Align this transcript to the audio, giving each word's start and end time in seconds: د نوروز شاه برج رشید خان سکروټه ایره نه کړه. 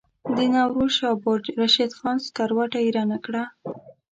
د 0.35 0.37
نوروز 0.53 0.91
شاه 0.99 1.17
برج 1.25 1.45
رشید 1.61 1.91
خان 1.99 2.17
سکروټه 2.25 2.79
ایره 2.85 3.03
نه 3.11 3.17
کړه. 3.25 3.43